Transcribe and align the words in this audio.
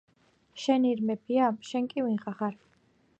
შენი 0.61 0.93
ირმებია? 0.95 1.51
შენ 1.73 1.91
კი 1.93 2.07
ვიღა 2.09 2.35
ხარ? 2.41 2.57